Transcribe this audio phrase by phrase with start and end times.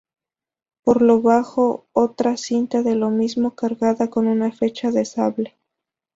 [0.83, 5.53] Por lo bajo otra cinta de lo mismo cargada con una fecha de sable.